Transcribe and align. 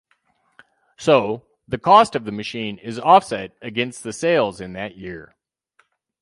So, 0.97 1.45
the 1.67 1.77
cost 1.77 2.15
of 2.15 2.25
the 2.25 2.31
machine 2.31 2.79
is 2.79 2.97
offset 2.97 3.51
against 3.61 4.01
the 4.01 4.11
sales 4.11 4.59
in 4.59 4.73
that 4.73 4.97
year. 4.97 5.35